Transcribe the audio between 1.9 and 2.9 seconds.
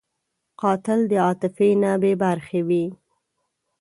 بېبرخې وي